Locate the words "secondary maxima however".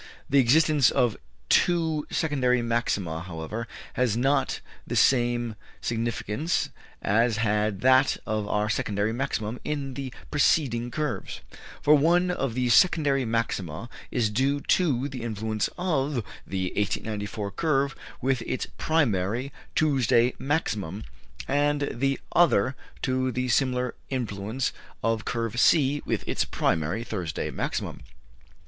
2.09-3.67